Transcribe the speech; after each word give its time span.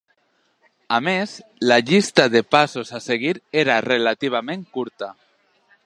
A 0.95 0.97
més, 1.07 1.35
la 1.71 1.77
llista 1.89 2.25
de 2.37 2.43
passos 2.55 2.95
a 3.01 3.03
seguir 3.09 3.35
era 3.65 3.79
relativament 3.91 4.69
curta. 4.79 5.13